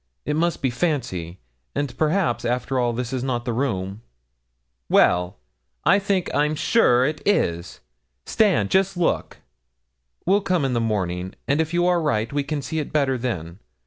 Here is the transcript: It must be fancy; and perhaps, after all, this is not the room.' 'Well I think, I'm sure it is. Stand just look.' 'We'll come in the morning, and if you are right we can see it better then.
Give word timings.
It 0.25 0.35
must 0.35 0.63
be 0.63 0.71
fancy; 0.71 1.37
and 1.75 1.95
perhaps, 1.95 2.43
after 2.43 2.79
all, 2.79 2.91
this 2.91 3.13
is 3.13 3.23
not 3.23 3.45
the 3.45 3.53
room.' 3.53 4.01
'Well 4.89 5.37
I 5.85 5.99
think, 5.99 6.33
I'm 6.33 6.55
sure 6.55 7.05
it 7.05 7.21
is. 7.23 7.81
Stand 8.25 8.71
just 8.71 8.97
look.' 8.97 9.37
'We'll 10.25 10.41
come 10.41 10.65
in 10.65 10.73
the 10.73 10.81
morning, 10.81 11.35
and 11.47 11.61
if 11.61 11.71
you 11.71 11.85
are 11.85 12.01
right 12.01 12.33
we 12.33 12.41
can 12.43 12.63
see 12.63 12.79
it 12.79 12.91
better 12.91 13.15
then. 13.15 13.59